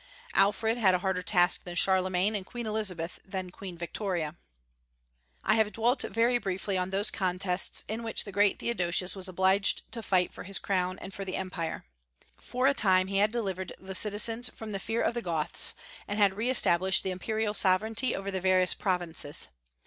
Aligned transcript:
Alfred 0.33 0.79
had 0.79 0.95
a 0.95 1.05
harder 1.05 1.21
task 1.21 1.63
than 1.63 1.75
Charlemagne, 1.75 2.33
and 2.35 2.43
Queen 2.43 2.65
Elizabeth 2.65 3.19
than 3.23 3.51
Queen 3.51 3.77
Victoria. 3.77 4.33
I 5.43 5.53
have 5.53 5.71
dwelt 5.71 6.01
very 6.01 6.39
briefly 6.39 6.75
on 6.75 6.89
those 6.89 7.11
contests 7.11 7.83
in 7.87 8.01
which 8.01 8.23
the 8.23 8.31
great 8.31 8.57
Theodosius 8.57 9.15
was 9.15 9.27
obliged 9.29 9.83
to 9.91 10.01
fight 10.01 10.33
for 10.33 10.41
his 10.41 10.57
crown 10.57 10.97
and 10.97 11.13
for 11.13 11.23
the 11.23 11.35
Empire. 11.35 11.85
For 12.35 12.65
a 12.65 12.73
time 12.73 13.09
he 13.09 13.17
had 13.19 13.31
delivered 13.31 13.73
the 13.79 13.93
citizens 13.93 14.49
from 14.49 14.71
the 14.71 14.79
fear 14.79 15.03
of 15.03 15.13
the 15.13 15.21
Goths, 15.21 15.75
and 16.07 16.17
had 16.17 16.33
re 16.33 16.49
established 16.49 17.03
the 17.03 17.11
imperial 17.11 17.53
sovereignty 17.53 18.15
over 18.15 18.31
the 18.31 18.41
various 18.41 18.73
provinces. 18.73 19.49